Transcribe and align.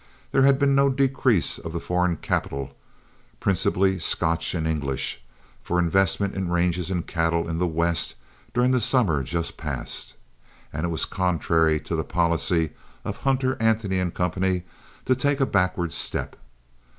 There 0.31 0.41
had 0.41 0.57
been 0.57 0.73
no 0.73 0.89
decrease 0.89 1.59
of 1.59 1.73
the 1.73 1.79
foreign 1.79 2.17
capital, 2.17 2.75
principally 3.39 3.99
Scotch 3.99 4.55
and 4.55 4.67
English, 4.67 5.21
for 5.61 5.77
investment 5.77 6.33
in 6.33 6.49
ranges 6.49 6.89
and 6.89 7.05
cattle 7.05 7.47
in 7.47 7.59
the 7.59 7.67
West 7.67 8.15
during 8.55 8.71
the 8.71 8.81
summer 8.81 9.21
just 9.21 9.57
past, 9.57 10.15
and 10.73 10.85
it 10.85 10.89
was 10.89 11.05
contrary 11.05 11.79
to 11.81 11.95
the 11.95 12.03
policy 12.03 12.71
of 13.05 13.17
Hunter, 13.17 13.55
Anthony 13.61 14.03
& 14.11 14.11
Co. 14.11 14.29
to 14.31 15.15
take 15.15 15.39
a 15.39 15.45
backward 15.45 15.93
step. 15.93 16.35